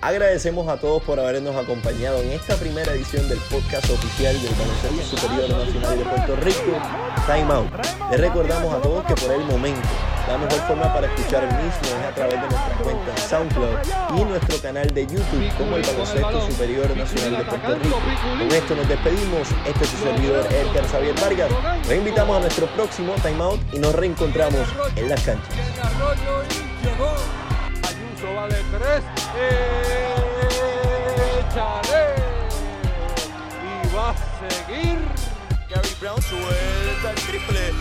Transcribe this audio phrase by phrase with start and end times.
[0.00, 5.16] Agradecemos a todos por habernos acompañado en esta primera edición del podcast oficial del Baloncesto
[5.16, 6.78] Superior Nacional de Puerto Rico,
[7.26, 7.68] Time Out.
[8.12, 9.88] Les recordamos a todos que por el momento
[10.28, 14.24] la mejor forma para escuchar el mismo es a través de nuestra cuenta SoundCloud y
[14.24, 18.00] nuestro canal de YouTube como el Baloncesto Superior Nacional de Puerto Rico.
[18.38, 19.48] Con esto nos despedimos.
[19.66, 21.50] Este es su servidor Edgar Xavier Vargas.
[21.88, 26.57] Los invitamos a nuestro próximo Time Out y nos reencontramos en las canchas.
[28.38, 29.02] Va de tres.
[31.40, 32.04] Échale.
[33.66, 34.98] Y va a seguir.
[35.68, 37.72] Gary Brown suelta el triple.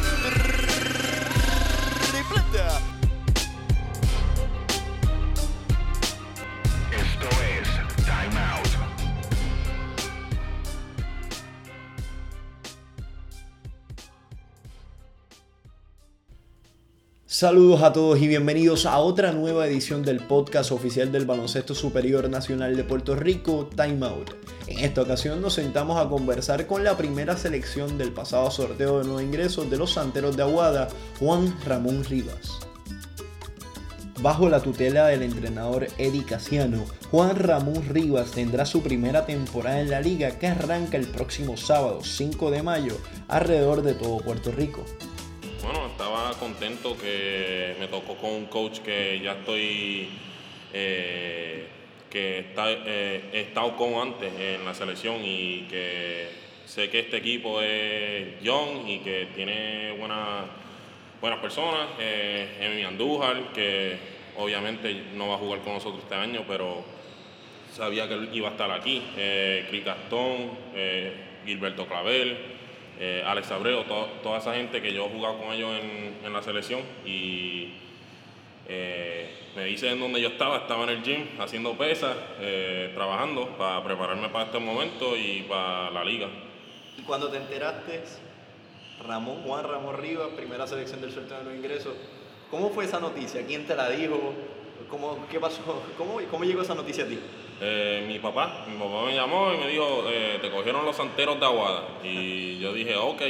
[2.09, 2.96] Tripleta.
[17.38, 22.27] Saludos a todos y bienvenidos a otra nueva edición del podcast oficial del Baloncesto Superior
[22.32, 24.32] Nacional de Puerto Rico, Time Out.
[24.66, 29.04] En esta ocasión nos sentamos a conversar con la primera selección del pasado sorteo de
[29.04, 30.88] nuevos ingresos de los Santeros de Aguada,
[31.20, 32.57] Juan Ramón Rivas.
[34.20, 39.91] Bajo la tutela del entrenador Eddie Casiano, Juan Ramón Rivas tendrá su primera temporada en
[39.91, 44.84] la liga que arranca el próximo sábado 5 de mayo alrededor de todo Puerto Rico.
[46.35, 50.09] Contento que me tocó con un coach que ya estoy,
[50.73, 51.67] eh,
[52.09, 56.27] que está, eh, he estado con antes en la selección y que
[56.65, 60.45] sé que este equipo es young y que tiene buena,
[61.21, 61.87] buenas personas.
[61.99, 63.98] Eh, Emi Andújar, que
[64.38, 66.83] obviamente no va a jugar con nosotros este año, pero
[67.72, 69.01] sabía que él iba a estar aquí.
[69.16, 71.13] Eh, Cris Gastón, eh,
[71.45, 72.56] Gilberto Clavel
[73.00, 75.72] eh, Alex Abreu, to- toda esa gente que yo he jugado con ellos
[76.23, 77.73] en, la selección y
[78.67, 83.57] eh, me dice en donde yo estaba, estaba en el gym haciendo pesas, eh, trabajando
[83.57, 86.28] para prepararme para este momento y para la liga.
[86.97, 88.03] Y cuando te enteraste,
[89.07, 91.93] Ramón, Juan Ramón Rivas, primera selección del sorteo de los ingresos,
[92.51, 93.45] ¿cómo fue esa noticia?
[93.45, 94.33] ¿Quién te la dijo?
[94.89, 95.61] ¿Cómo, ¿Qué pasó?
[95.97, 97.19] ¿Cómo, cómo llegó esa noticia a ti?
[97.59, 101.40] Eh, mi papá, mi papá me llamó y me dijo, eh, te cogieron los santeros
[101.40, 101.84] de Aguada.
[102.03, 103.22] Y yo dije, ok,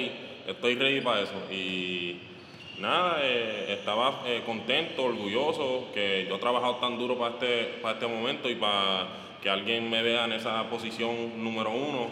[0.48, 1.34] estoy ready para eso.
[1.50, 2.20] Y
[2.80, 8.08] nada, eh, estaba contento, orgulloso, que yo he trabajado tan duro para este, para este
[8.08, 9.08] momento y para
[9.42, 12.08] que alguien me vea en esa posición número uno.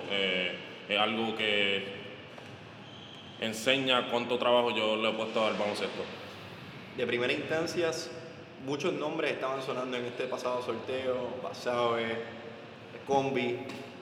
[0.87, 2.05] es algo que
[3.41, 6.03] enseña cuánto trabajo yo le he puesto al baloncesto.
[6.95, 7.91] De primera instancia,
[8.65, 12.17] muchos nombres estaban sonando en este pasado sorteo, Basabe,
[13.07, 13.57] Combi,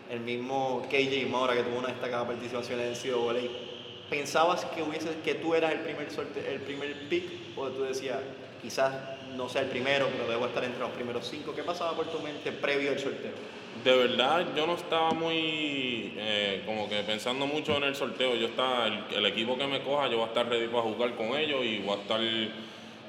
[0.10, 3.50] el mismo KJ Mora que tuvo una destacada participación en el NCAA.
[4.10, 7.24] ¿Pensabas que, hubiese, que tú eras el primer, sorte- el primer pick
[7.58, 8.20] o tú decías,
[8.62, 8.94] quizás
[9.36, 11.54] no sea el primero, pero debo estar entre los primeros cinco?
[11.56, 13.32] ¿Qué pasaba por tu mente previo al sorteo?
[13.84, 18.36] De verdad, yo no estaba muy, eh, como que pensando mucho en el sorteo.
[18.36, 21.16] Yo estaba, el, el equipo que me coja, yo voy a estar ready para jugar
[21.16, 22.20] con ellos y voy a estar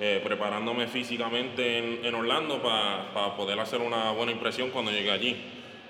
[0.01, 5.37] eh, preparándome físicamente en, en Orlando para poder hacer una buena impresión cuando llegue allí.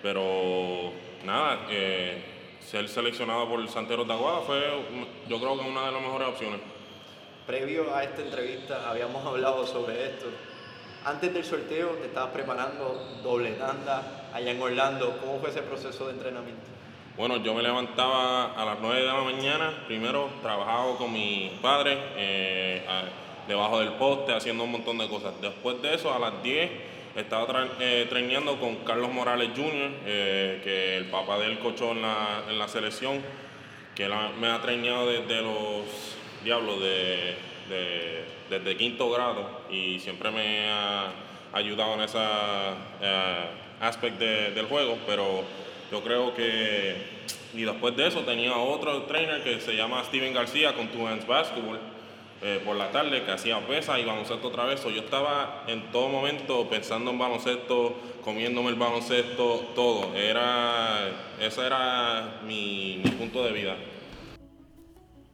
[0.02, 0.92] Pero
[1.24, 2.22] nada, eh,
[2.60, 6.28] ser seleccionado por Santeros de Aguada fue, mm, yo creo que una de las mejores
[6.28, 6.60] opciones.
[7.46, 10.26] Previo a esta entrevista habíamos hablado sobre esto.
[11.04, 15.18] Antes del sorteo te estabas preparando doble tanda allá en Orlando.
[15.20, 16.62] ¿Cómo fue ese proceso de entrenamiento?
[17.16, 21.96] Bueno, yo me levantaba a las 9 de la mañana, primero trabajaba con mi padre
[22.16, 23.04] eh, a-
[23.48, 25.34] debajo del poste haciendo un montón de cosas.
[25.40, 26.70] Después de eso, a las 10
[27.16, 28.08] estaba tra- eh,
[28.60, 32.68] con Carlos Morales Jr., eh, que el papá de él cochó en la, en la
[32.68, 33.20] selección,
[33.94, 34.08] que
[34.40, 35.84] me ha traineado desde los
[36.42, 37.36] diablos de,
[37.68, 41.12] de- desde quinto grado y siempre me ha
[41.52, 42.18] ayudado en ese
[43.80, 45.42] aspecto de- del juego, pero
[45.90, 47.14] yo creo que
[47.54, 51.24] y después de eso tenía otro trainer que se llama Steven García con Two Hands
[51.26, 51.78] Basketball
[52.46, 54.84] eh, por la tarde que hacía pesa y baloncesto otra vez.
[54.84, 60.14] Yo estaba en todo momento pensando en baloncesto, comiéndome el baloncesto, todo.
[60.14, 61.08] Era,
[61.40, 63.76] ese era mi, mi punto de vida.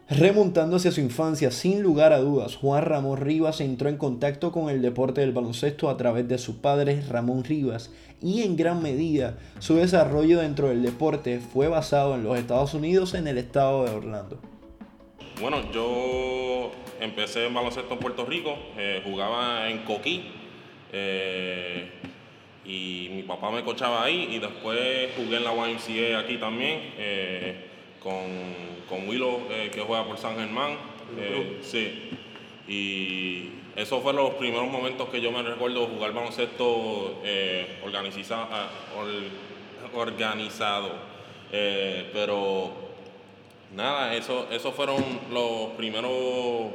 [0.08, 4.70] Remontando hacia su infancia, sin lugar a dudas, Juan Ramón Rivas entró en contacto con
[4.70, 7.90] el deporte del baloncesto a través de su padre Ramón Rivas
[8.22, 13.14] y en gran medida su desarrollo dentro del deporte fue basado en los Estados Unidos
[13.14, 14.49] en el estado de Orlando.
[15.40, 16.70] Bueno, yo
[17.00, 20.24] empecé en baloncesto en Puerto Rico, eh, jugaba en Coquí
[20.92, 21.88] eh,
[22.66, 27.54] y mi papá me cochaba ahí y después jugué en la YMCA aquí también eh,
[28.02, 28.26] con,
[28.88, 30.76] con Willow que juega por San Germán.
[31.62, 32.10] sí.
[32.68, 37.20] Y Esos fueron los primeros momentos que yo me recuerdo jugar baloncesto
[37.84, 40.90] organiza- ah, or- organizado.
[41.50, 42.89] Pero
[43.74, 46.70] nada, eso, esos fueron los primeros,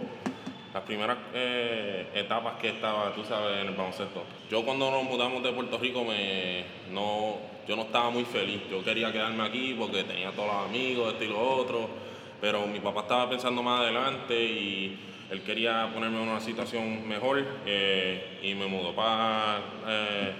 [0.73, 4.23] las primeras eh, etapas que estaba, tú sabes, en el baloncesto.
[4.49, 7.37] Yo cuando nos mudamos de Puerto Rico, me, no,
[7.67, 8.61] yo no estaba muy feliz.
[8.69, 11.89] Yo quería quedarme aquí porque tenía todos los amigos, esto y lo otro.
[12.41, 14.99] Pero mi papá estaba pensando más adelante y
[15.31, 20.33] él quería ponerme en una situación mejor eh, y me mudó para eh,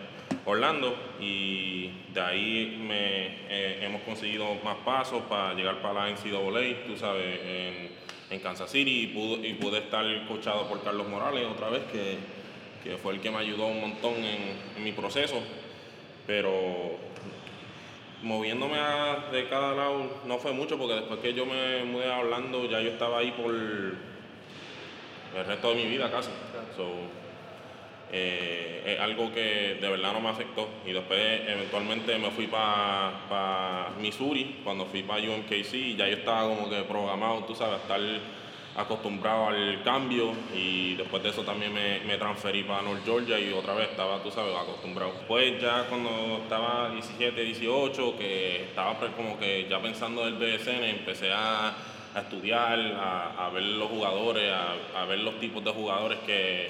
[0.46, 6.86] Orlando y de ahí me, eh, hemos conseguido más pasos para llegar para la NCAA,
[6.86, 7.90] tú sabes, en,
[8.30, 12.18] en Kansas City y pude, y pude estar coachado por Carlos Morales otra vez, que,
[12.84, 15.42] que fue el que me ayudó un montón en, en mi proceso,
[16.28, 16.98] pero
[18.22, 22.20] moviéndome a- de cada lado no fue mucho porque después que yo me mudé a
[22.20, 23.98] Orlando ya yo estaba ahí por el
[25.48, 26.30] resto de mi vida casi.
[26.78, 26.86] So,
[28.18, 30.70] eh, es algo que de verdad no me afectó.
[30.86, 36.48] Y después eventualmente me fui para Missouri, cuando fui para UMKC, y ya yo estaba
[36.48, 38.00] como que programado, tú sabes, a estar
[38.78, 43.54] acostumbrado al cambio y después de eso también me, me transferí para North Georgia y
[43.54, 45.14] otra vez estaba, tú sabes, acostumbrado.
[45.14, 50.84] Después ya cuando estaba 17, 18, que estaba pre- como que ya pensando del BSN,
[50.84, 51.70] empecé a,
[52.16, 56.68] a estudiar, a, a ver los jugadores, a, a ver los tipos de jugadores que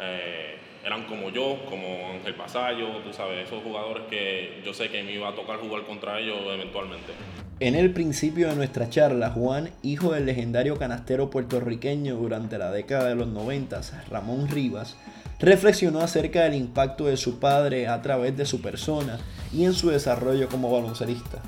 [0.00, 5.02] eh, eran como yo, como Ángel Pasallo, tú sabes, esos jugadores que yo sé que
[5.02, 7.12] me iba a tocar jugar contra ellos eventualmente.
[7.60, 13.08] En el principio de nuestra charla, Juan, hijo del legendario canastero puertorriqueño durante la década
[13.08, 13.80] de los 90,
[14.10, 14.96] Ramón Rivas,
[15.38, 19.20] reflexionó acerca del impacto de su padre a través de su persona
[19.52, 21.40] y en su desarrollo como baloncelista.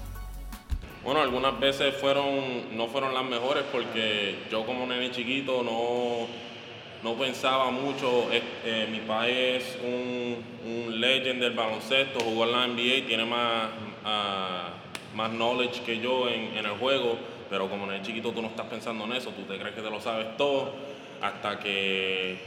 [1.05, 6.27] Bueno, algunas veces fueron, no fueron las mejores porque yo como nene chiquito no,
[7.05, 8.33] no pensaba mucho.
[8.33, 10.55] Eh, eh, mi padre es un,
[10.99, 13.69] legend del baloncesto, jugó en la NBA, tiene más,
[14.05, 14.71] ah,
[15.15, 17.19] más knowledge que yo en, en el juego,
[17.51, 19.91] pero como nene chiquito tú no estás pensando en eso, tú te crees que te
[19.91, 20.73] lo sabes todo,
[21.21, 22.39] hasta que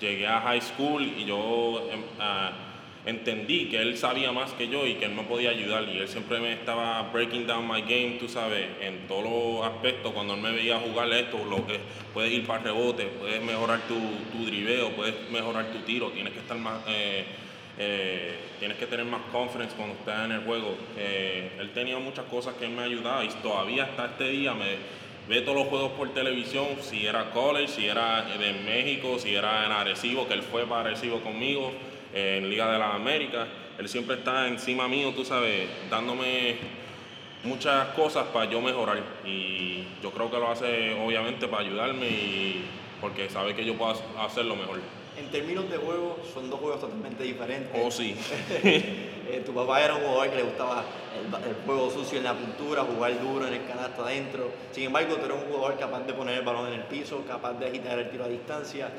[0.00, 1.86] llegué a high school y yo...
[1.92, 2.67] em, ah,
[3.08, 6.08] entendí que él sabía más que yo y que él me podía ayudar y él
[6.08, 10.42] siempre me estaba breaking down my game, tú sabes, en todos los aspectos, cuando él
[10.42, 11.80] me veía jugar esto, lo que
[12.12, 13.94] puedes ir para rebote, puedes mejorar tu,
[14.30, 17.24] tu driveo, puedes mejorar tu tiro, tienes que estar más, eh,
[17.78, 20.76] eh, tienes que tener más confidence cuando estás en el juego.
[20.98, 24.76] Eh, él tenía muchas cosas que él me ayudaba y todavía hasta este día me
[25.28, 29.64] ve todos los juegos por televisión, si era college, si era de México, si era
[29.64, 31.72] en Arecibo, que él fue para Arecibo conmigo,
[32.12, 33.46] en Liga de las Américas.
[33.78, 36.56] Él siempre está encima mío, tú sabes, dándome
[37.44, 39.00] muchas cosas para yo mejorar.
[39.24, 42.64] Y yo creo que lo hace obviamente para ayudarme y
[43.00, 44.80] porque sabe que yo puedo hacerlo mejor.
[45.16, 47.70] En términos de juego, son dos juegos totalmente diferentes.
[47.74, 48.16] Oh, sí.
[49.30, 50.84] Eh, tu papá era un jugador que le gustaba
[51.14, 54.50] el, el juego sucio en la pintura, jugar duro en el canasto adentro.
[54.72, 57.52] Sin embargo, tú eres un jugador capaz de poner el balón en el piso, capaz
[57.52, 58.90] de agitar el tiro a distancia.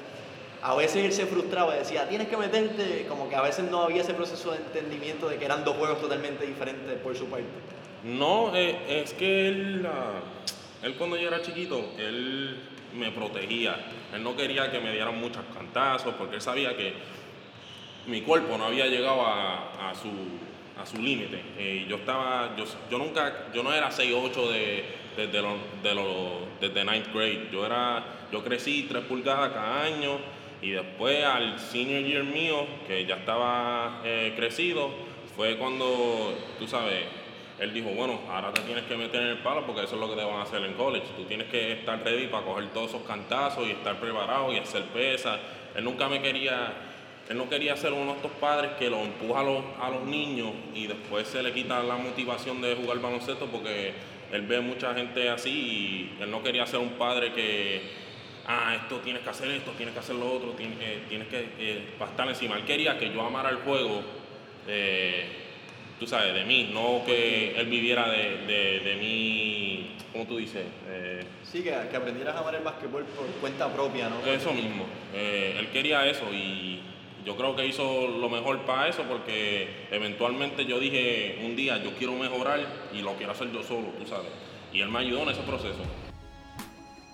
[0.61, 3.83] A veces él se frustraba y decía, tienes que meterte, como que a veces no
[3.83, 7.47] había ese proceso de entendimiento de que eran dos juegos totalmente diferentes por su parte.
[8.03, 10.19] No, eh, es que él, ah,
[10.83, 12.57] él cuando yo era chiquito, él
[12.93, 13.77] me protegía.
[14.13, 16.93] Él no quería que me dieran muchos cantazos porque él sabía que
[18.07, 20.09] mi cuerpo no había llegado a, a su,
[20.81, 21.41] a su límite.
[21.57, 24.85] Eh, yo estaba, yo, yo nunca, yo no era 6'8 de,
[25.15, 27.49] desde, los, de desde ninth grade.
[27.51, 30.19] Yo era, yo crecí 3 pulgadas cada año
[30.61, 34.89] y después al senior year mío, que ya estaba eh, crecido,
[35.35, 37.03] fue cuando, tú sabes,
[37.59, 40.09] él dijo, bueno, ahora te tienes que meter en el palo porque eso es lo
[40.09, 41.05] que te van a hacer en college.
[41.17, 44.83] Tú tienes que estar ready para coger todos esos cantazos y estar preparado y hacer
[44.85, 45.39] pesas.
[45.75, 46.73] Él nunca me quería,
[47.29, 50.03] él no quería ser uno de estos padres que lo empuja a los, a los
[50.03, 53.93] niños y después se le quita la motivación de jugar baloncesto porque
[54.31, 57.81] él ve mucha gente así y él no quería ser un padre que,
[58.49, 61.39] ah, esto tienes que hacer esto, tienes que hacer lo otro, tienes, eh, tienes que
[61.59, 62.57] eh, estar encima.
[62.57, 64.01] Él quería que yo amara el juego.
[64.67, 65.25] eh,
[65.99, 70.65] tú sabes, de mí, no que él viviera de, de, de mí, ¿cómo tú dices?
[70.87, 74.25] Eh, Sí, que, que aprendieras a amar el básquetbol por cuenta propia, ¿no?
[74.25, 76.79] eso mismo, él quería eso y
[77.25, 81.91] yo creo que hizo lo mejor para eso porque eventualmente yo dije un día, yo
[81.97, 82.59] quiero mejorar
[82.93, 84.31] y lo quiero hacer yo solo, tú sabes.
[84.71, 86.08] Y él me ayudó en ese proceso.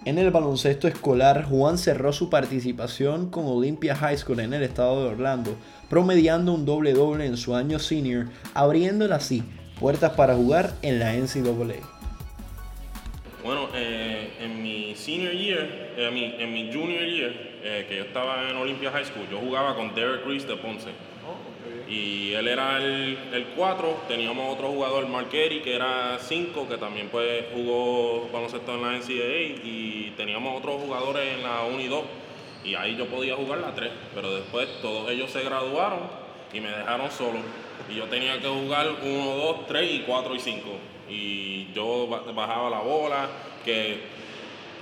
[0.06, 5.02] En el baloncesto escolar, Juan cerró su participación con Olympia High School en el estado
[5.02, 5.56] de Orlando,
[5.90, 9.44] promediando un doble doble en su año senior, abriéndole así
[9.80, 11.82] puertas para jugar en la NCAA.
[13.44, 17.32] Bueno, eh, en mi senior year, eh, en mi junior year,
[17.64, 20.90] eh, que yo estaba en Olympia High School, yo jugaba con Derek Reese de Ponce.
[21.88, 27.10] Y él era el 4, teníamos otro jugador, Mark Eddy, que era 5, que también
[27.10, 32.04] pues jugó baloncesto en la NCAA, y teníamos otros jugadores en la 1 y 2,
[32.64, 36.00] y ahí yo podía jugar la 3, pero después todos ellos se graduaron
[36.52, 37.38] y me dejaron solo,
[37.88, 40.62] y yo tenía que jugar 1, 2, 3 y 4 y 5,
[41.08, 43.30] y yo ba- bajaba la bola,
[43.64, 44.00] que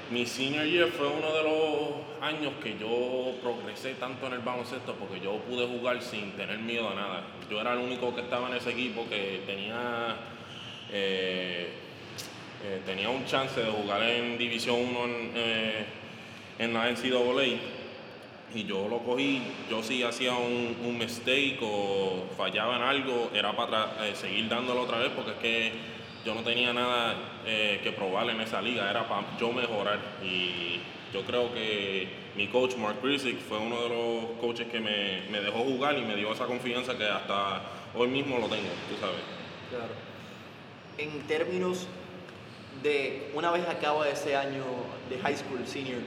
[0.09, 4.95] mi senior year fue uno de los años que yo progresé tanto en el baloncesto
[4.95, 7.23] porque yo pude jugar sin tener miedo a nada.
[7.49, 10.15] Yo era el único que estaba en ese equipo que tenía,
[10.91, 11.73] eh,
[12.63, 15.85] eh, tenía un chance de jugar en División 1 en, eh,
[16.59, 17.59] en la NCAA.
[18.55, 23.55] Y yo lo cogí, yo si hacía un, un mistake o fallaba en algo, era
[23.55, 25.71] para eh, seguir dándolo otra vez porque es que
[26.23, 27.15] yo no tenía nada
[27.45, 29.99] eh, que probar en esa liga, era para yo mejorar.
[30.23, 30.79] Y
[31.13, 35.39] yo creo que mi coach Mark Grisick fue uno de los coaches que me, me
[35.41, 37.61] dejó jugar y me dio esa confianza que hasta
[37.95, 39.21] hoy mismo lo tengo, tú sabes.
[39.69, 39.93] Claro.
[40.97, 41.87] En términos
[42.81, 44.63] de una vez acaba ese año
[45.09, 45.99] de high school senior,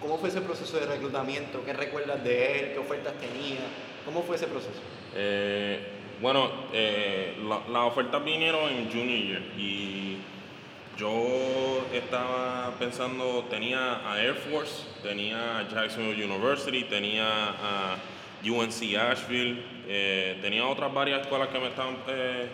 [0.00, 1.64] ¿cómo fue ese proceso de reclutamiento?
[1.64, 2.72] ¿Qué recuerdas de él?
[2.72, 3.60] ¿Qué ofertas tenía?
[4.04, 4.80] ¿Cómo fue ese proceso?
[5.14, 5.78] Eh,
[6.20, 10.16] bueno, eh, la- las ofertas vinieron en Junior Year y
[10.96, 17.96] yo estaba pensando, tenía a Air Force, tenía a Jacksonville University, tenía a
[18.44, 22.48] UNC Asheville, eh, tenía otras varias escuelas que me estaban eh,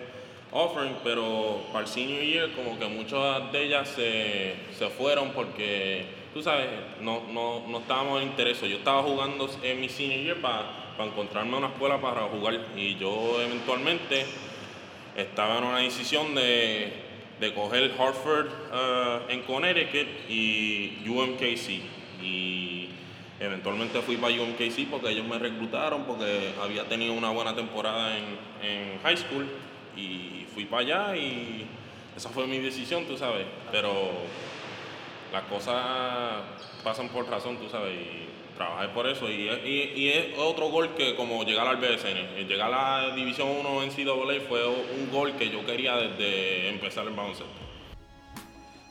[0.52, 6.04] offering, pero para el senior year como que muchas de ellas se, se fueron porque,
[6.32, 6.68] tú sabes,
[7.00, 8.60] no, no, no estábamos en interés.
[8.60, 10.64] Yo estaba jugando en mi senior year para
[10.98, 14.26] encontrarme una escuela para jugar y yo eventualmente
[15.16, 17.07] estaba en una decisión de,
[17.40, 22.22] de coger Hartford eh, en Connecticut y UMKC.
[22.22, 22.90] Y
[23.40, 28.24] eventualmente fui para UMKC porque ellos me reclutaron porque había tenido una buena temporada en,
[28.62, 29.46] en high school.
[29.96, 31.66] Y fui para allá y
[32.16, 33.46] esa fue mi decisión, tú sabes.
[33.70, 34.10] Pero
[35.32, 36.42] las cosas
[36.82, 37.96] pasan por razón, tú sabes,
[38.58, 39.30] trabajé por eso.
[39.30, 43.48] Y, y- y es otro gol que como llegar al BSN, llegar a la División
[43.48, 43.90] 1 en
[44.48, 47.46] fue un gol que yo quería desde empezar el baloncesto.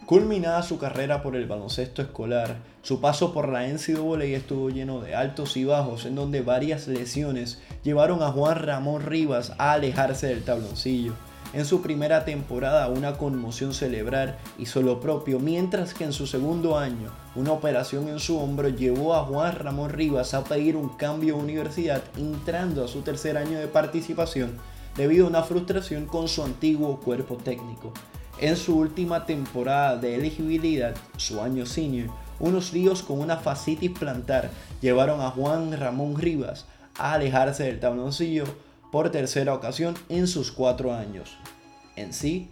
[0.05, 5.13] Culminada su carrera por el baloncesto escolar, su paso por la NCAA estuvo lleno de
[5.13, 10.45] altos y bajos en donde varias lesiones llevaron a Juan Ramón Rivas a alejarse del
[10.45, 11.13] tabloncillo.
[11.53, 16.77] En su primera temporada una conmoción cerebral hizo lo propio, mientras que en su segundo
[16.77, 21.37] año una operación en su hombro llevó a Juan Ramón Rivas a pedir un cambio
[21.37, 24.57] de universidad entrando a su tercer año de participación
[24.97, 27.93] debido a una frustración con su antiguo cuerpo técnico.
[28.39, 34.51] En su última temporada de elegibilidad, su año senior, unos líos con una fascitis plantar
[34.81, 36.65] llevaron a Juan Ramón Rivas
[36.97, 38.43] a alejarse del tabloncillo
[38.91, 41.37] por tercera ocasión en sus cuatro años.
[41.95, 42.49] En sí,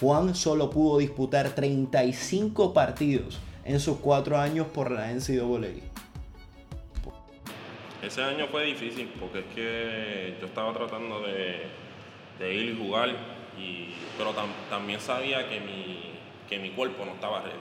[0.00, 5.82] Juan solo pudo disputar 35 partidos en sus cuatro años por la NCAA.
[8.02, 13.10] Ese año fue difícil porque es que yo estaba tratando de, ir y jugar,
[13.58, 16.12] y, pero tam- también sabía que mi,
[16.48, 17.56] que mi cuerpo no estaba ready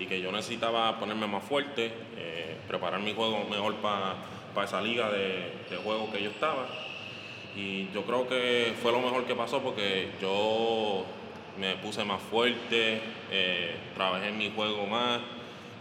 [0.00, 4.16] y que yo necesitaba ponerme más fuerte, eh, preparar mi juego mejor para
[4.64, 6.66] esa liga de, de juego que yo estaba.
[7.58, 11.04] Y yo creo que fue lo mejor que pasó porque yo
[11.58, 13.00] me puse más fuerte,
[13.32, 15.18] eh, trabajé en mi juego más,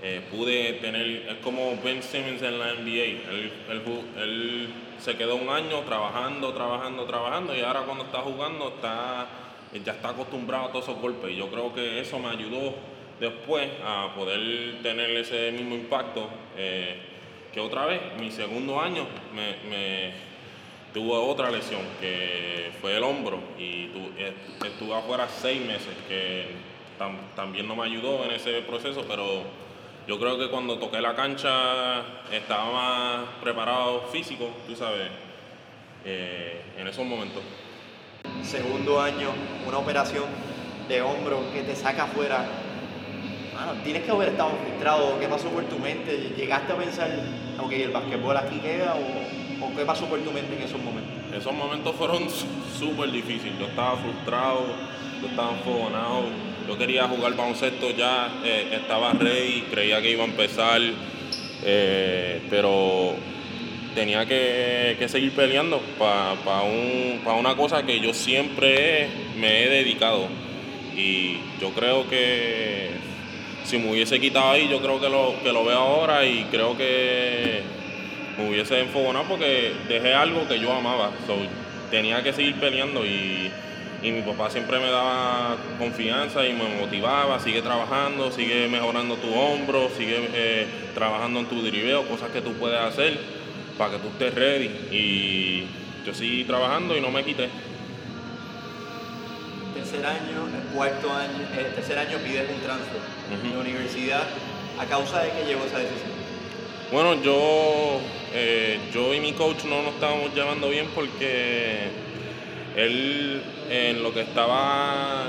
[0.02, 3.52] eh, pude tener, es como Ben Simmons en la NBA, él,
[4.18, 9.28] él se quedó un año trabajando, trabajando, trabajando y ahora cuando está jugando está,
[9.86, 12.74] ya está acostumbrado a todos esos golpes y yo creo que eso me ayudó
[13.20, 16.96] después a poder tener ese mismo impacto eh,
[17.54, 19.06] que otra vez, mi segundo año
[19.36, 20.26] me
[20.94, 26.48] tuve otra lesión que fue el hombro y tu- est- estuve afuera seis meses que
[27.00, 29.44] tam- también no me ayudó en ese proceso, pero
[30.08, 32.02] yo creo que cuando toqué la cancha
[32.32, 35.10] estaba más preparado físico, tú sabes,
[36.06, 37.44] eh, en esos momentos.
[38.42, 39.30] Segundo año,
[39.68, 40.24] una operación
[40.88, 42.46] de hombro que te saca afuera.
[43.54, 45.20] Mano, tienes que haber estado frustrado.
[45.20, 46.16] ¿Qué pasó por tu mente?
[46.38, 47.10] ¿Llegaste a pensar,
[47.60, 48.96] ok, el basquetbol aquí queda?
[48.96, 51.14] ¿O, qué pasó por tu mente en esos momentos?
[51.36, 52.28] Esos momentos fueron
[52.80, 53.58] súper difíciles.
[53.60, 54.66] Yo estaba frustrado,
[55.22, 56.24] yo estaba enfogonado.
[56.68, 60.82] Yo quería jugar baloncesto ya, eh, estaba ready, creía que iba a empezar,
[61.64, 63.14] eh, pero
[63.96, 70.28] tenía que, seguir peleando para un, pa una cosa que yo siempre me he dedicado.
[70.94, 72.90] Y yo creo que
[73.68, 76.78] si me hubiese quitado ahí, yo creo que lo, que lo veo ahora y creo
[76.78, 77.62] que
[78.38, 81.12] me hubiese enfogonado porque dejé algo que yo amaba.
[81.92, 83.52] Tenía que seguir peleando y,
[84.02, 89.34] y mi papá siempre me daba confianza y me motivaba, sigue trabajando, sigue mejorando tu
[89.34, 93.20] hombro, sigue eh, trabajando en tu driveo, cosas que tú puedes hacer
[93.78, 94.70] para que tú estés ready.
[94.92, 95.66] Y
[96.06, 97.50] yo seguí trabajando y no me quité.
[99.74, 103.02] Tercer año, cuarto año, el tercer año pides un transfer
[103.44, 104.24] de la universidad.
[104.80, 106.12] ¿A causa de qué llegó esa decisión?
[106.92, 108.00] Bueno, yo,
[108.34, 111.88] eh, yo y mi coach no nos estábamos llevando bien porque
[112.76, 115.26] él en lo que estaba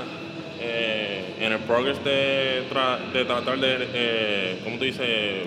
[0.61, 5.01] eh, en el progress de, tra- de tratar de, eh, ¿cómo tú dices?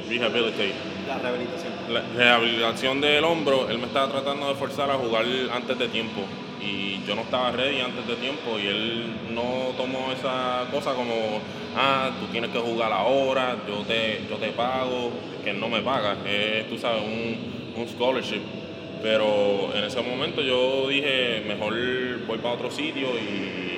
[0.08, 0.72] Rehabilitate.
[1.06, 1.72] La rehabilitación.
[1.90, 6.22] La rehabilitación del hombro, él me estaba tratando de forzar a jugar antes de tiempo.
[6.64, 9.04] Y yo no estaba ready antes de tiempo y él
[9.34, 11.40] no tomó esa cosa como,
[11.76, 15.10] ah, tú tienes que jugar ahora, yo te, yo te pago,
[15.42, 18.42] que no me paga, es, tú sabes, un, un scholarship.
[19.02, 21.74] Pero en ese momento yo dije, mejor
[22.26, 23.70] voy para otro sitio y,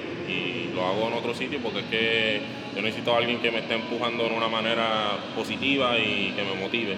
[0.75, 2.41] lo hago en otro sitio porque es que
[2.75, 6.61] yo necesito a alguien que me esté empujando de una manera positiva y que me
[6.61, 6.97] motive.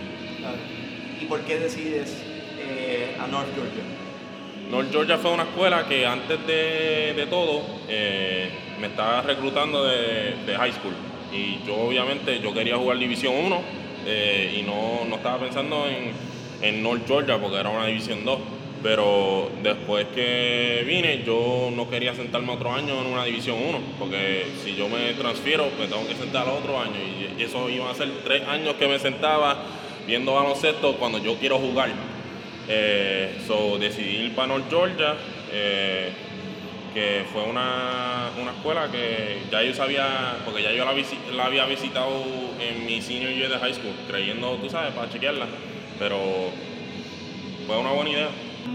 [1.20, 2.22] ¿Y por qué decides
[2.58, 3.82] eh, a North Georgia?
[4.70, 10.72] North Georgia fue una escuela que antes de, todo eh, me estaba reclutando de, high
[10.72, 10.94] school.
[11.32, 13.60] Y yo obviamente yo quería jugar División 1
[14.06, 16.12] eh, y no, no estaba pensando en,
[16.62, 18.38] en North Georgia porque era una División 2.
[18.82, 24.46] Pero después que vine yo no quería sentarme otro año en una División 1 porque
[24.62, 26.94] si yo me transfiero me tengo que sentar otro año
[27.38, 29.56] y eso iban a ser tres años que me sentaba
[30.06, 31.90] viendo baloncesto cuando yo quiero jugar.
[32.68, 35.14] Eh, so decidí ir para North Georgia,
[35.52, 36.10] eh,
[36.92, 41.44] que fue una, una escuela que ya yo sabía, porque ya yo la, visi- la
[41.46, 42.08] había visitado
[42.60, 45.46] en mi senior year de high school, creyendo, tú sabes, para chequearla,
[45.98, 46.18] pero
[47.66, 48.28] fue una buena idea.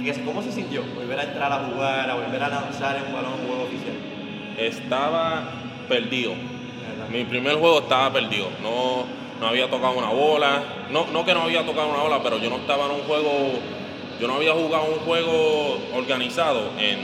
[0.04, 3.14] Y ¿Cómo se sintió volver a entrar a jugar, a volver a lanzar en un
[3.14, 3.96] balón un juego oficial?
[4.58, 5.44] Estaba
[5.90, 6.34] perdido.
[7.12, 8.48] Mi primer juego estaba perdido.
[8.64, 9.04] No,
[9.40, 10.64] no había tocado una bola.
[10.92, 13.32] No, no que no había tocado una bola, pero yo no estaba en un juego.
[14.22, 17.00] Yo no había jugado un juego organizado en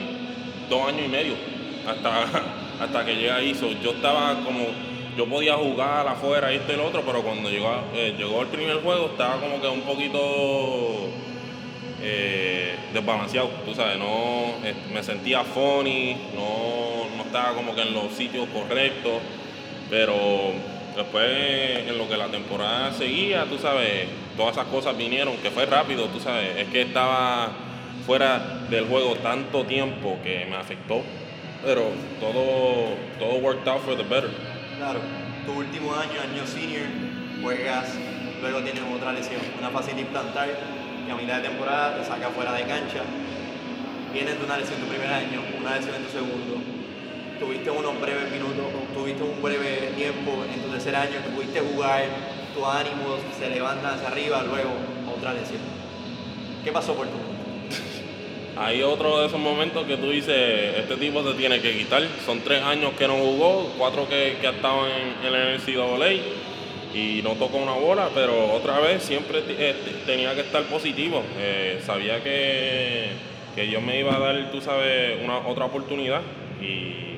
[0.69, 1.33] dos años y medio.
[1.87, 2.25] Hasta,
[2.79, 3.55] hasta que llegué ahí.
[3.55, 4.67] So, yo estaba como.
[5.17, 8.83] Yo podía jugar afuera, esto y lo otro, pero cuando llegó, eh, llegó el primer
[8.83, 11.09] juego estaba como que un poquito
[12.03, 17.95] eh, desbalanceado, tú sabes, no, eh, me sentía funny, no, no estaba como que en
[17.95, 19.13] los sitios correctos,
[19.89, 20.51] pero
[20.97, 25.65] después en lo que la temporada seguía, tú sabes, todas esas cosas vinieron, que fue
[25.65, 27.51] rápido, tú sabes, es que estaba
[28.05, 31.03] fuera del juego tanto tiempo que me afectó,
[31.63, 31.83] pero
[32.19, 34.31] todo, todo worked out for the better.
[34.77, 34.99] Claro,
[35.45, 36.87] tu último año, año senior,
[37.41, 37.93] juegas,
[38.41, 40.49] luego tienes otra lesión, una fascitis plantar
[41.05, 43.01] que a mitad de temporada te saca fuera de cancha.
[44.11, 46.76] Vienes de una lesión tu primer año, una lesión en tu segundo.
[47.39, 52.03] Tuviste unos breves minutos, tuviste un breve tiempo en tu tercer año que pudiste jugar,
[52.55, 54.69] tus ánimos se levantan hacia arriba, luego
[55.15, 55.59] otra lesión.
[56.63, 57.17] ¿Qué pasó por tu?
[58.59, 62.01] Hay otro de esos momentos que tú dices, este tipo se tiene que quitar.
[62.25, 66.13] Son tres años que no jugó, cuatro que, que estado en, en el NCAA
[66.95, 71.21] y no tocó una bola, pero otra vez siempre eh, te- tenía que estar positivo.
[71.37, 73.09] Eh, sabía que,
[73.53, 76.21] que Dios me iba a dar, tú sabes, una otra oportunidad
[76.59, 77.16] y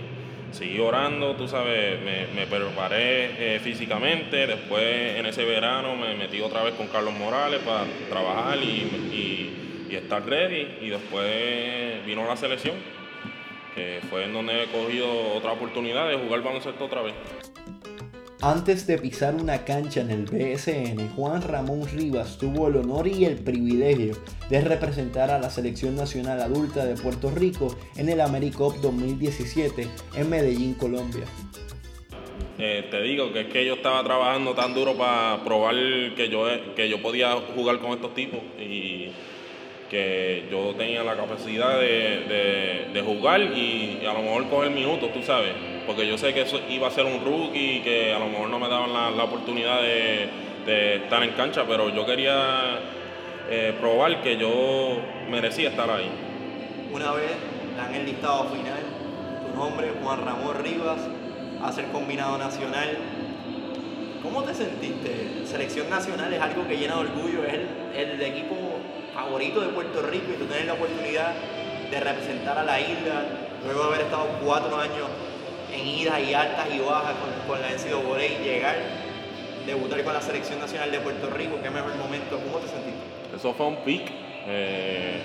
[0.51, 4.47] seguí orando, tú sabes, me, preparé eh, físicamente.
[4.47, 8.67] Después en ese verano me metí otra vez con Carlos Morales para trabajar y,
[9.13, 10.77] y- y estar ready.
[10.81, 12.75] Y después vino la selección,
[13.75, 17.13] que fue en donde he cogido otra oportunidad de jugar baloncesto otra vez.
[18.41, 23.25] Antes de pisar una cancha en el BSN, Juan Ramón Rivas tuvo el honor y
[23.25, 24.15] el privilegio
[24.49, 30.30] de representar a la Selección Nacional Adulta de Puerto Rico en el AmeriCup 2017 en
[30.30, 31.25] Medellín, Colombia.
[32.58, 35.75] Eh, te digo que es que yo estaba trabajando tan duro para probar
[36.15, 36.45] que yo,
[36.78, 39.12] que yo podía jugar con estos tipos y
[39.89, 45.23] que yo tenía la capacidad de, de- jugar y, a lo mejor coger minutos, tú
[45.23, 45.52] sabes,
[45.88, 48.49] porque yo sé que eso iba a ser un rookie y que a lo mejor
[48.49, 50.28] no me daban la, la oportunidad de,
[50.65, 52.78] de estar en cancha, pero yo quería
[53.49, 54.97] eh, probar que yo
[55.32, 56.10] merecía estar ahí.
[56.93, 57.32] Una vez
[57.78, 58.80] dan el listado final,
[59.49, 60.99] tu nombre, Juan Ramón Rivas,
[61.63, 62.97] a ser combinado nacional.
[64.21, 65.45] ¿Cómo te sentiste?
[65.45, 68.56] Selección nacional es algo que llena de orgullo, es el, el equipo
[69.19, 71.34] favorito de Puerto Rico y tú tienes la oportunidad
[71.91, 73.25] de representar a la isla,
[73.65, 75.08] luego de haber estado cuatro años
[75.73, 78.75] en idas y altas y bajas con, con la NCAA y llegar
[79.65, 82.99] debutar con la selección nacional de Puerto Rico, qué mejor momento, ¿cómo te sentiste?
[83.36, 84.10] Eso fue un pick.
[84.47, 85.21] eh,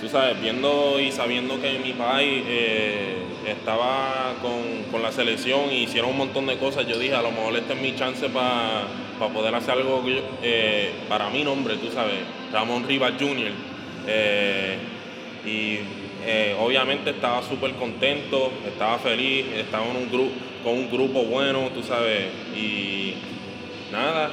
[0.00, 5.84] tú sabes, viendo y sabiendo que mi país eh, estaba con, con la selección y
[5.84, 8.82] hicieron un montón de cosas, yo dije, a lo mejor esta es mi chance para
[9.18, 10.02] poder hacer algo
[10.42, 12.16] eh, para mi nombre, tú sabes,
[12.52, 13.50] Ramón Rivas Jr.
[14.06, 14.76] Eh,
[15.46, 15.78] y
[16.26, 20.30] eh, obviamente estaba súper contento, estaba feliz, estaba en un grupo,
[20.62, 22.24] con un grupo bueno, tú sabes,
[22.56, 23.14] y
[23.92, 24.30] nada,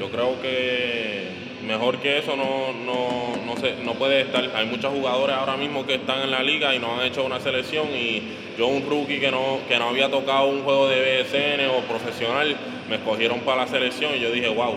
[0.00, 1.28] yo creo que
[1.66, 4.48] mejor que eso no, no, no, se- no puede estar.
[4.54, 7.40] Hay muchos jugadores ahora mismo que están en la liga y no han hecho una
[7.40, 8.22] selección y
[8.58, 12.56] yo un rookie que no, que no había tocado un juego de BSN o profesional,
[12.88, 14.76] me escogieron para la selección y yo dije, wow,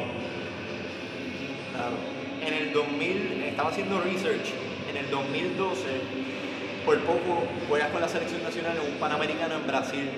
[1.73, 1.95] Claro.
[2.45, 4.51] En el 2000, estaba haciendo research,
[4.89, 5.77] en el 2012,
[6.85, 10.09] por poco juegas con la selección nacional en un Panamericano en Brasil.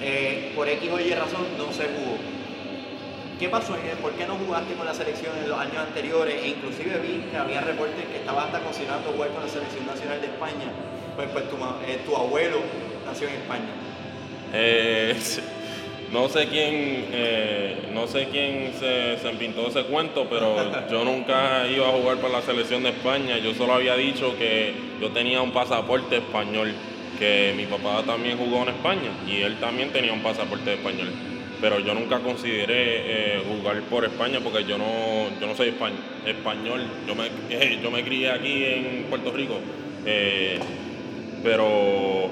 [0.00, 2.18] Eh, por X o Y razón no se jugó.
[3.38, 3.74] ¿Qué pasó?
[3.74, 3.98] él?
[4.00, 6.36] ¿Por qué no jugaste con la selección en los años anteriores?
[6.42, 10.20] E inclusive vi que había reportes que estaba hasta considerando jugar con la selección nacional
[10.20, 10.70] de España.
[11.16, 12.58] Pues, pues tu, eh, tu abuelo
[13.04, 13.70] nació en España.
[14.52, 15.16] Eh,
[16.14, 20.54] no sé quién, eh, no sé quién se, se pintó ese cuento, pero
[20.90, 23.36] yo nunca iba a jugar para la selección de España.
[23.38, 26.72] Yo solo había dicho que yo tenía un pasaporte español,
[27.18, 31.08] que mi papá también jugó en España y él también tenía un pasaporte español.
[31.60, 34.84] Pero yo nunca consideré eh, jugar por España porque yo no,
[35.40, 36.82] yo no soy españ- español.
[37.08, 37.28] Yo me,
[37.82, 39.58] yo me crié aquí en Puerto Rico.
[40.06, 40.58] eh,
[41.42, 42.28] pero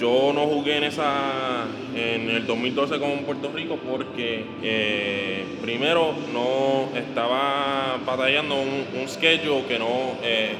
[0.00, 6.88] yo no jugué en esa en el 2012 con Puerto Rico porque eh, primero no
[6.98, 10.54] estaba batallando un, schedule que no eh,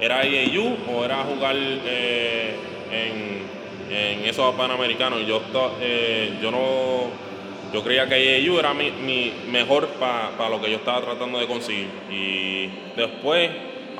[0.00, 2.54] era IAU o era jugar eh,
[2.90, 5.24] en, en esos panamericanos.
[5.26, 7.30] Yo to- eh, yo no
[7.72, 11.46] yo creía que IAU era mi, mi mejor para lo que yo estaba tratando de
[11.46, 13.50] conseguir y después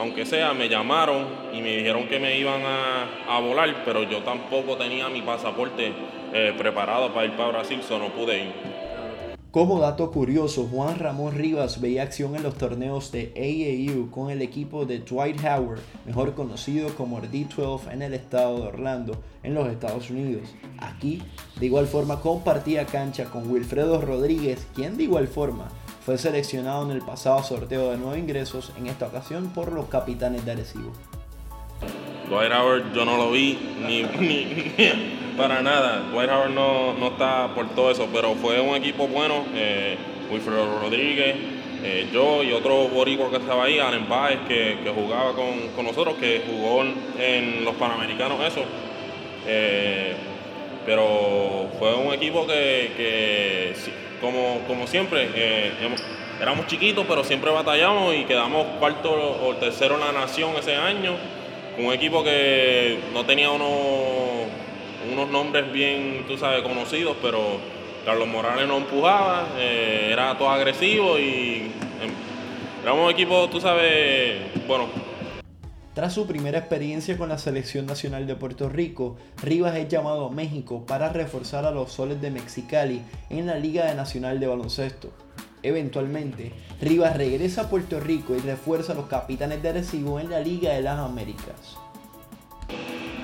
[0.00, 4.22] aunque sea, me llamaron y me dijeron que me iban a, a volar, pero yo
[4.22, 5.92] tampoco tenía mi pasaporte
[6.32, 8.52] eh, preparado para ir para Brasil, so no pude ir.
[9.50, 14.40] Como dato curioso, Juan Ramón Rivas veía acción en los torneos de AAU con el
[14.40, 19.52] equipo de Dwight Howard, mejor conocido como el D12 en el estado de Orlando, en
[19.52, 20.48] los Estados Unidos.
[20.78, 21.20] Aquí,
[21.58, 25.68] de igual forma, compartía cancha con Wilfredo Rodríguez, quien de igual forma
[26.10, 30.44] fue seleccionado en el pasado sorteo de nueve ingresos, en esta ocasión por los capitanes
[30.44, 30.90] de Arecibo.
[32.28, 34.74] Dwight Howard yo no lo vi ni, ni-
[35.36, 36.00] para nada.
[36.10, 39.44] Dwight Howard no, no está por todo eso, pero fue un equipo bueno.
[39.54, 39.96] Eh,
[40.32, 41.36] Wilfredo Rodríguez,
[41.84, 45.86] eh, yo y otro boricua que estaba ahí, Allen Páez, que, que jugaba con, con
[45.86, 48.62] nosotros, que jugó en, en los Panamericanos, eso.
[49.46, 50.16] Eh,
[50.84, 55.72] pero fue un equipo que, que sí, como, como siempre, eh,
[56.40, 61.14] éramos chiquitos, pero siempre batallamos y quedamos cuarto o tercero en la nación ese año.
[61.78, 63.70] Un equipo que no tenía unos,
[65.12, 67.58] unos nombres bien, tú sabes, conocidos, pero
[68.04, 71.70] Carlos Morales no empujaba, eh, era todo agresivo y
[72.02, 72.10] em,
[72.82, 74.88] éramos un equipo, tú sabes, bueno,
[75.94, 80.30] Tras su primera experiencia con la selección nacional de Puerto Rico, Rivas es llamado a
[80.30, 85.12] México para reforzar a los soles de Mexicali en la Liga Nacional de Baloncesto.
[85.64, 90.38] Eventualmente, Rivas regresa a Puerto Rico y refuerza a los capitanes de Arecibo en la
[90.38, 91.76] Liga de las Américas.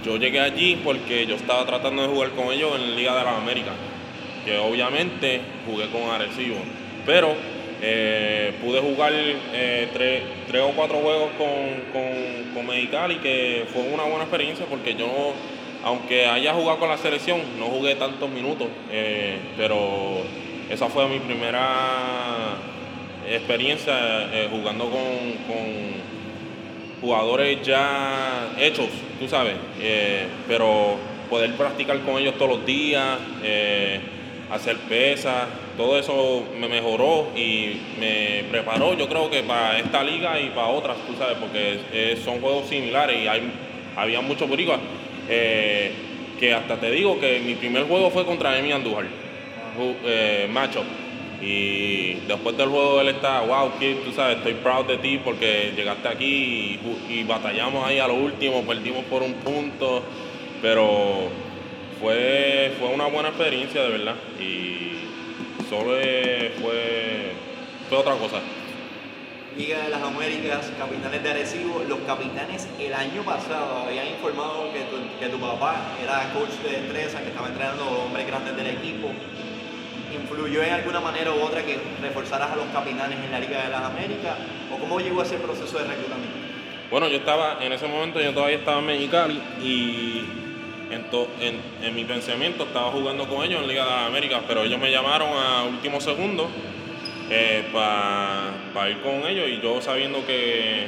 [0.04, 3.24] Yo llegué allí porque yo estaba tratando de jugar con ellos en la Liga de
[3.24, 3.74] las Américas,
[4.44, 6.56] que obviamente jugué con Arecibo,
[7.06, 7.28] pero
[7.82, 13.82] eh, pude jugar eh, tres, tres o cuatro juegos con, con, con Mexicali, que fue
[13.82, 15.32] una buena experiencia porque yo,
[15.84, 20.22] aunque haya jugado con la selección, no jugué tantos minutos, eh, pero
[20.70, 22.56] esa fue mi primera
[23.28, 26.06] experiencia jugando con-
[27.00, 28.88] jugadores ya hechos,
[29.20, 29.54] tú sabes,
[30.48, 30.96] pero
[31.28, 33.18] poder practicar con ellos todos los días,
[34.50, 40.40] hacer pesas, todo eso me mejoró y me preparó, yo creo que para esta liga
[40.40, 43.42] y para otras, tú sabes, porque son juegos similares y hay,
[43.96, 44.80] había muchos boricuas
[45.28, 45.92] eh,
[46.38, 49.06] que hasta te digo que mi primer juego fue contra Emi Andújar,
[50.04, 50.84] eh, matchup.
[51.40, 55.72] Y después del juego él está, wow, kid, tú sabes, estoy proud de ti porque
[55.76, 60.02] llegaste aquí y, y batallamos ahí a lo último, perdimos por un punto,
[60.62, 61.28] pero
[62.00, 64.14] fue, fue una buena experiencia de verdad.
[64.40, 64.95] Y
[65.68, 65.92] solo
[66.60, 67.32] fue,
[67.88, 68.40] fue otra cosa.
[69.56, 71.82] Liga de las Américas, capitanes de Arecibo.
[71.88, 76.82] Los capitanes el año pasado habían informado que tu, que tu papá era coach de
[76.82, 79.08] destreza, que estaba entrenando hombres grandes del equipo.
[80.12, 83.70] influyó en alguna manera u otra que reforzaras a los capitanes en la Liga de
[83.70, 84.36] las Américas?
[84.70, 86.36] ¿O cómo llegó ese proceso de reclutamiento?
[86.90, 90.45] Bueno, yo estaba, en ese momento yo todavía estaba en Mexicali y
[90.90, 94.78] en, en, mi pensamiento estaba jugando con ellos en Liga de las Américas, pero ellos
[94.78, 96.48] me llamaron a último segundo
[97.72, 100.86] para ir con ellos y yo sabiendo que,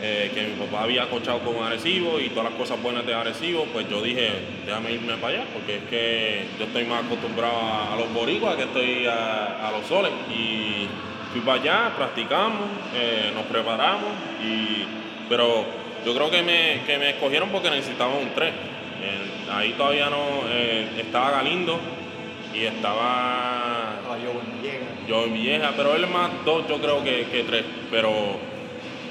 [0.00, 3.66] eh, que mi papá había cochado con Arecibo y todas las cosas buenas de Arecibo,
[3.66, 4.30] pues yo dije,
[4.66, 8.62] déjame irme para allá, porque es que yo estoy más acostumbrado a, los boricuas que
[8.62, 10.12] estoy a, a los soles.
[10.30, 10.88] Y
[11.32, 14.10] fui para allá, practicamos, eh, nos preparamos,
[14.42, 14.84] y,
[15.28, 15.64] pero
[16.04, 18.30] yo creo que me, que me escogieron porque necesitaban un
[19.02, 19.56] 3.
[19.56, 21.78] ahí todavía no, eh, estaba Galindo
[22.54, 23.98] y estaba
[25.08, 27.64] yo en Vieja, pero él más dos, yo creo que, que tres.
[27.90, 28.10] Pero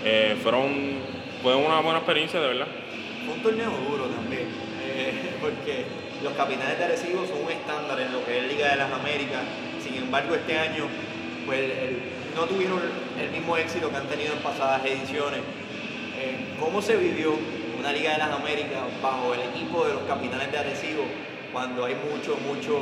[0.06, 1.00] eh, fueron,
[1.42, 2.68] fue una buena experiencia, de verdad.
[3.26, 4.48] Fue un torneo duro también,
[4.84, 5.86] eh, porque
[6.24, 9.42] los capitanes de Arecibo son un estándar en lo que es Liga de las Américas.
[9.84, 10.86] Sin embargo, este año
[11.46, 12.00] pues, el-
[12.36, 12.80] no tuvieron
[13.20, 15.42] el mismo éxito que han tenido en pasadas ediciones.
[16.18, 17.34] Eh, ¿Cómo se vivió
[17.82, 21.04] una Liga de las Américas bajo el equipo de los capitanes de Arecibo
[21.52, 22.78] cuando hay mucho, mucho,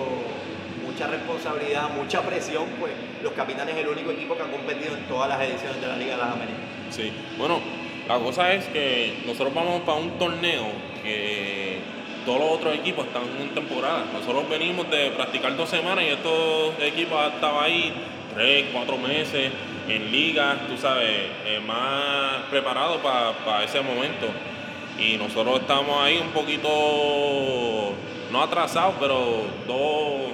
[0.85, 2.65] mucha responsabilidad, mucha presión?
[2.79, 2.91] Pues
[3.23, 5.95] los capitanes es el único equipo que ha competido en todas las ediciones de la
[5.95, 6.59] Liga de las Américas.
[6.89, 7.13] Sí.
[7.37, 7.61] Bueno,
[8.09, 10.67] la cosa es que nosotros vamos para un torneo
[11.01, 11.77] que
[12.25, 14.03] todos los otros equipos están en temporada.
[14.11, 17.93] Nosotros venimos de practicar dos semanas y estos equipos estaban ahí
[18.35, 19.49] tres, cuatro meses
[19.87, 21.09] en ligas, tú sabes,
[21.45, 24.27] eh, más preparados para ese momento.
[24.99, 26.67] Y nosotros estamos ahí un poquito,
[28.31, 30.33] no atrasados, pero dos,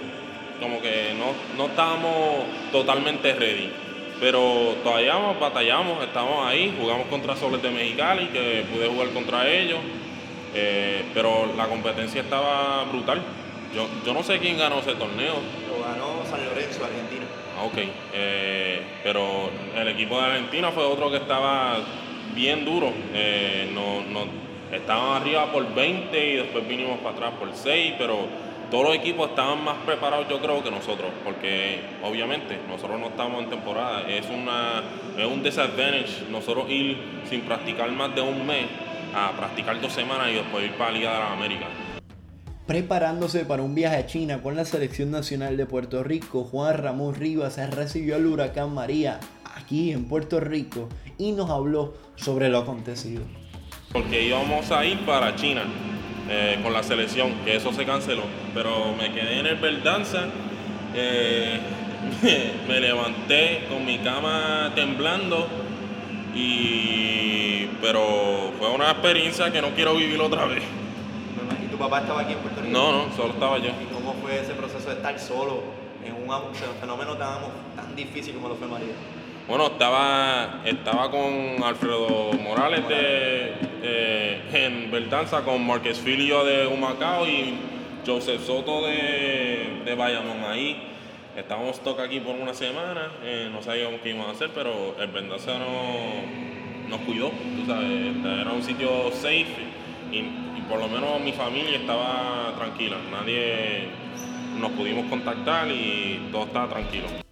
[0.60, 3.72] como que no, no estábamos totalmente ready.
[4.20, 9.80] Pero todavía batallamos, estamos ahí, jugamos contra Soles de Mexicali, que pude jugar contra ellos,
[10.56, 13.22] eh, pero la competencia estaba brutal.
[13.76, 15.36] Yo, yo no sé quién ganó ese torneo,
[15.68, 17.26] Lo ganó San Lorenzo, Argentina.
[17.60, 17.78] Ah, ok,
[18.14, 21.78] eh, pero el equipo de Argentina fue otro que estaba
[22.34, 22.92] bien duro.
[23.14, 28.28] eh, no, no, estaban arriba por 20 y después vinimos para atrás por 6, pero
[28.70, 33.44] todos los equipos estaban más preparados yo creo que nosotros, porque obviamente nosotros no estamos
[33.44, 34.02] en temporada.
[34.10, 34.84] Es, una,
[35.18, 38.66] es un disadvantage nosotros ir sin practicar más de un mes
[39.14, 41.70] a practicar dos semanas y después ir para la Liga de las Américas.
[42.66, 47.14] Preparándose para un viaje a China con la selección nacional de Puerto Rico, Juan Ramón
[47.14, 49.20] Rivas recibió al huracán María
[49.56, 53.22] aquí en Puerto Rico y nos habló sobre lo acontecido.
[53.96, 55.64] Porque íbamos a ir para China
[56.30, 58.24] eh, con la selección, que eso se canceló.
[58.54, 60.26] Pero me quedé en el Verdanza,
[60.94, 61.62] eh,
[62.68, 65.48] me levanté con mi cama temblando,
[66.36, 70.64] y, pero fue una experiencia que no quiero vivir otra vez.
[71.64, 72.74] ¿Y tu papá estaba aquí en Puerto Rico?
[72.74, 73.70] No, no, solo estaba yo.
[73.82, 75.64] ¿Y cómo fue ese proceso de estar solo
[76.04, 77.38] en un fenómeno tan,
[77.78, 78.92] tan difícil como lo fue María?
[79.48, 87.28] Bueno, estaba, estaba con Alfredo Morales de, eh, en Verdanza, con Marquez Filio de Humacao
[87.28, 87.54] y
[88.06, 90.92] Joseph Soto de, de Bayamón ahí.
[91.36, 95.08] Estábamos toca aquí por una semana, eh, no sabíamos qué íbamos a hacer, pero el
[95.08, 99.46] Verdanza no, nos cuidó, este, era un sitio safe
[100.12, 103.90] y por lo menos mi familia estaba tranquila, nadie
[104.60, 107.25] nos pudimos contactar y todo estaba tranquilo.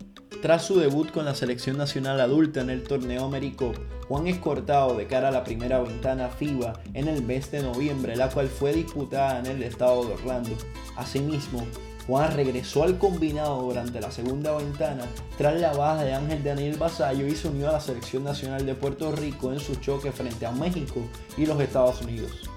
[0.44, 3.78] Tras su debut con la selección nacional adulta en el torneo Americop,
[4.10, 8.18] Juan es cortado de cara a la primera ventana FIBA en el mes de noviembre,
[8.18, 10.50] la cual fue disputada en el estado de Orlando.
[10.98, 11.66] Asimismo,
[12.08, 15.06] Juan regresó al combinado durante la segunda ventana
[15.38, 18.76] tras la baja de Ángel Daniel Basayo y se unió a la selección nacional de
[18.76, 22.50] Puerto Rico en su choque frente a México y los Estados Unidos.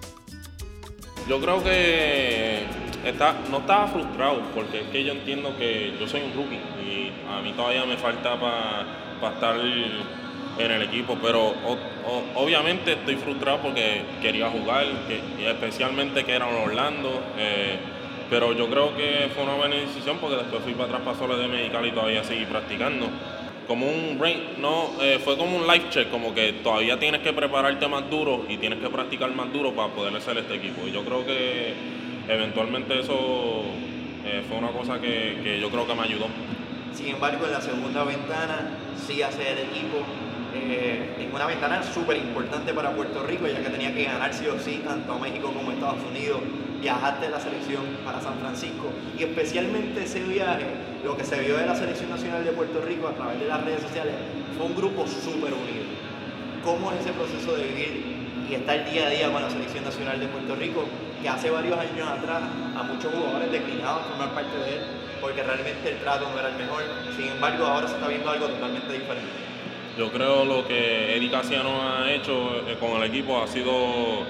[1.29, 2.65] Yo creo que
[3.11, 7.13] está, no estaba frustrado porque es que yo entiendo que yo soy un rookie y
[7.31, 9.57] a mí todavía me falta para estar
[10.59, 11.55] en el equipo, pero
[12.35, 17.77] obviamente estoy frustrado porque quería jugar, que, especialmente que era Orlando, eh,
[18.29, 21.39] pero yo creo que fue una buena decisión porque después fui para atrás para Soles
[21.39, 23.07] de Medical y todavía seguí practicando.
[23.69, 27.33] Como un brain, no, eh, fue como un life check, como que todavía tienes que
[27.33, 30.87] prepararte más duro y tienes que practicar más duro para poder hacer este equipo.
[30.87, 31.75] Y yo creo que
[32.29, 33.63] eventualmente eso
[34.25, 36.27] eh, fue una cosa que, que yo creo que me ayudó.
[36.95, 38.71] Sin embargo, en la segunda ventana
[39.07, 39.99] sí hace el equipo.
[40.57, 44.47] eh, en una ventana súper importante para Puerto Rico, ya que tenía que ganar sí
[44.47, 46.41] o sí tanto a México como a Estados Unidos.
[46.81, 50.67] Viajaste de la selección para San Francisco y especialmente ese viaje,
[51.05, 53.65] lo que se vio de la selección nacional de Puerto Rico a través de las
[53.65, 54.15] redes sociales,
[54.57, 55.85] fue un grupo súper unido.
[56.63, 58.16] ¿Cómo es ese proceso de vivir
[58.49, 60.85] y estar día a día con la selección nacional de Puerto Rico,
[61.23, 62.43] que hace varios años atrás
[62.77, 64.83] a muchos jugadores declinaban formar parte de él?
[65.21, 66.83] porque realmente el trato no era el mejor.
[67.17, 69.33] Sin embargo, ahora se está viendo algo totalmente diferente.
[69.99, 74.25] Yo creo lo que Eddie Casiano ha hecho eh, con el equipo ha sido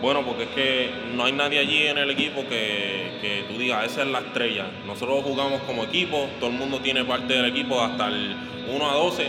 [0.00, 3.86] bueno porque es que no hay nadie allí en el equipo que, que tú digas,
[3.86, 4.66] esa es la estrella.
[4.86, 8.36] Nosotros jugamos como equipo, todo el mundo tiene parte del equipo hasta el
[8.68, 9.28] 1 a 12.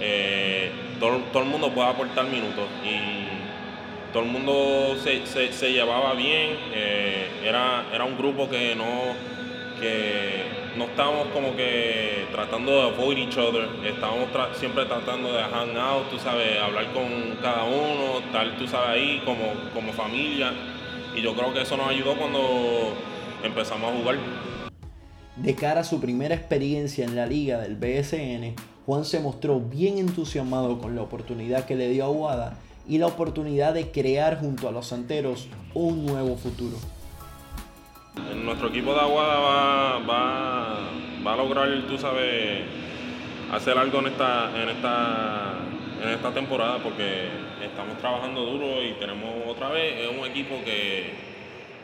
[0.00, 0.70] eh,
[1.00, 3.33] todo, todo el mundo puede aportar minutos y
[4.14, 6.56] todo el mundo se, se- se llevaba bien.
[6.72, 8.84] eh, era, era un grupo que no,
[9.80, 10.44] que
[10.78, 16.08] no estábamos como que tratando de avoid each other, estábamos siempre tratando de hang out,
[16.10, 20.52] tú sabes, hablar con cada uno, estar, tú sabes, ahí como, como familia.
[21.16, 22.94] Y yo creo que eso nos ayudó cuando
[23.44, 24.16] empezamos a jugar.
[25.36, 28.54] De cara a su primera experiencia en la liga del BSN,
[28.86, 32.56] Juan se mostró bien entusiasmado con la oportunidad que le dio a Aguada
[32.88, 36.76] y la oportunidad de crear junto a los Santeros un nuevo futuro.
[38.44, 40.78] Nuestro equipo de Aguada va, va,
[41.26, 42.62] va a lograr, tú sabes,
[43.52, 45.54] hacer algo en esta, en esta,
[46.02, 47.28] en esta temporada porque
[47.64, 51.12] estamos trabajando duro y tenemos otra vez, es un equipo que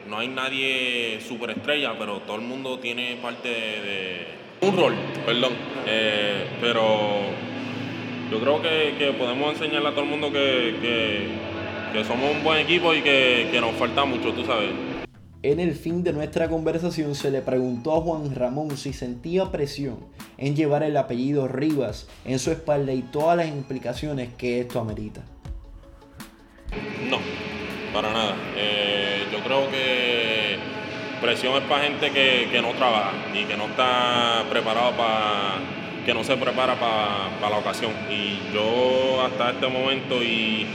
[0.08, 4.26] no hay nadie superestrella, pero todo el mundo tiene parte de,
[4.62, 5.52] un rol, perdón.
[5.86, 7.49] Eh, pero
[8.30, 11.50] yo creo que, que podemos enseñarle a todo el mundo que, que-
[11.92, 14.70] que somos un buen equipo y que, que nos falta mucho, tú sabes.
[15.42, 19.96] En el fin de nuestra conversación se le preguntó a Juan Ramón si sentía presión
[20.38, 25.22] en llevar el apellido Rivas en su espalda y todas las implicaciones que esto amerita.
[27.10, 27.18] No,
[27.92, 28.36] para nada.
[28.56, 30.56] Eh, yo creo que
[31.20, 35.54] presión es para gente que, que no trabaja y que no está preparado para,
[36.04, 37.92] que no se prepara para la ocasión.
[38.10, 40.66] Y yo hasta este momento y,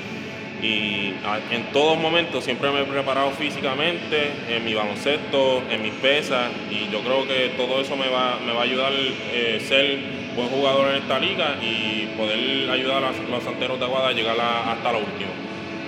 [0.61, 5.93] y a- en todos momentos siempre me he preparado físicamente, en mi baloncesto, en mis
[5.93, 9.99] pesas, y yo creo que todo eso me va, me va a ayudar a ser
[10.35, 14.39] buen jugador en esta liga y poder ayudar a los santeros de Aguada a llegar
[14.39, 15.31] a- hasta lo último.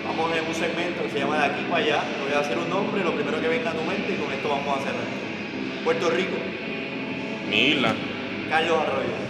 [0.08, 2.00] Vamos en un segmento que se llama De aquí para allá.
[2.24, 4.48] Voy a hacer un nombre, lo primero que venga a tu mente y con esto
[4.50, 5.04] vamos a cerrar.
[5.84, 6.38] Puerto Rico,
[7.50, 7.94] Mi isla,
[8.50, 9.27] Carlos Arroyo,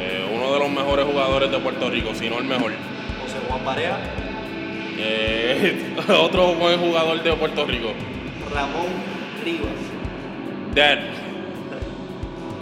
[0.00, 2.72] eh, uno de los mejores jugadores de Puerto Rico, si no el mejor.
[3.22, 3.98] José Juan Barea,
[4.98, 7.88] Eh, otro buen jugador de Puerto Rico.
[8.54, 8.86] Ramón
[9.44, 9.68] Rivas,
[10.74, 10.98] Dad,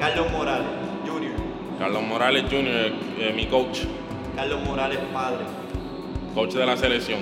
[0.00, 0.66] Carlos Morales,
[1.06, 1.32] Jr.,
[1.78, 3.80] Carlos Morales Jr., eh, mi coach,
[4.36, 5.44] Carlos Morales Padre,
[6.34, 7.20] coach de la selección.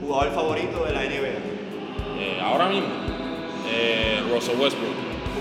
[0.00, 2.88] jugador favorito de la NBA, ahora mismo,
[4.32, 4.94] Russell Westbrook,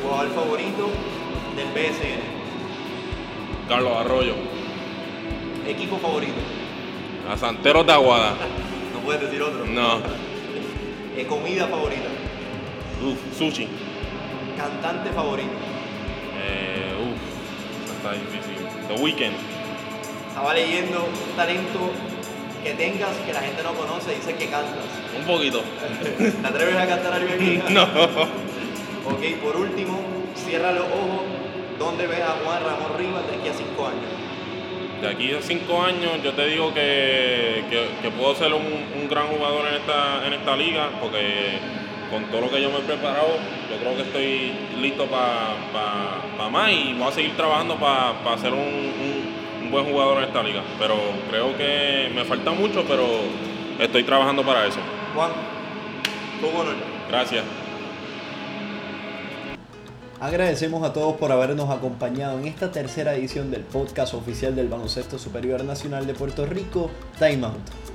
[0.03, 0.89] jugador favorito
[1.55, 2.34] del BSN,
[3.67, 4.35] Carlos Arroyo,
[5.67, 6.33] equipo favorito,
[7.31, 8.33] a Santeros de Aguada.
[8.93, 9.99] no puedes decir otro, No,
[11.17, 12.09] Eh, comida favorita,
[13.03, 13.67] uf, sushi.
[14.57, 15.49] cantante favorito.
[16.37, 18.55] Eh, uf, está difícil.
[18.87, 19.33] The Weeknd.
[20.27, 21.79] Estaba leyendo un talento
[22.63, 24.83] que tengas que la gente no conoce, dice que cantas.
[25.17, 25.61] Un poquito.
[26.17, 27.61] ¿Te atreves a cantar algo aquí?
[27.69, 27.83] No.
[27.83, 29.99] Ok, por último,
[30.35, 31.21] cierra los ojos.
[31.79, 35.01] ¿Dónde ves a Juan Ramón Rivas de aquí a cinco años?
[35.01, 39.09] De aquí a cinco años yo te digo que, que- que puedo ser un, un
[39.09, 41.59] gran jugador en esta, en esta liga porque
[42.09, 43.27] con todo lo que yo me he preparado,
[43.69, 48.59] yo creo que estoy listo para más y voy a seguir trabajando para ser un,
[48.59, 50.61] un- un buen jugador en esta liga.
[50.79, 50.95] Pero
[51.29, 53.05] creo que me falta mucho, pero
[53.79, 54.79] estoy trabajando para eso.
[55.13, 55.31] Juan,
[56.41, 56.75] un honor.
[57.09, 57.43] Gracias.
[60.19, 65.19] Agradecemos a todos por habernos acompañado en esta tercera edición del podcast oficial del Baloncesto
[65.19, 67.85] Superior Nacional de Puerto Rico, Time Out.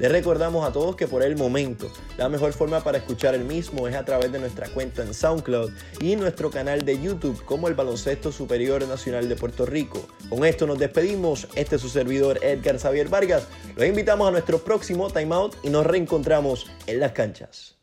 [0.00, 3.88] Les recordamos a todos que por el momento la mejor forma para escuchar el mismo
[3.88, 5.70] es a través de nuestra cuenta en SoundCloud
[6.00, 10.06] y nuestro canal de YouTube como el Baloncesto Superior Nacional de Puerto Rico.
[10.28, 11.48] Con esto nos despedimos.
[11.54, 13.46] Este es su servidor Edgar Xavier Vargas.
[13.76, 17.78] Los invitamos a nuestro próximo Time Out y nos reencontramos en las canchas.